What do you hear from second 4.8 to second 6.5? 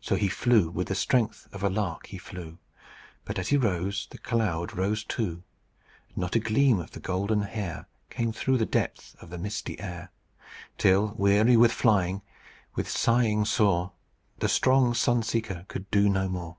too; And not a